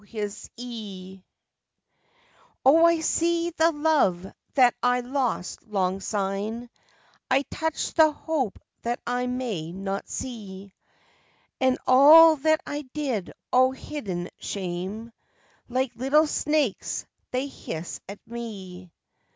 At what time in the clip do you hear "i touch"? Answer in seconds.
7.29-7.93